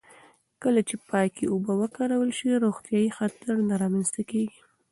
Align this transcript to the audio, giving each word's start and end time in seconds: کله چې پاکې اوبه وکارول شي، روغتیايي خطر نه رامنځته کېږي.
کله 0.61 0.81
چې 0.89 0.95
پاکې 1.09 1.43
اوبه 1.53 1.73
وکارول 1.81 2.29
شي، 2.37 2.49
روغتیايي 2.65 3.09
خطر 3.17 3.53
نه 3.69 3.75
رامنځته 3.81 4.21
کېږي. 4.31 4.59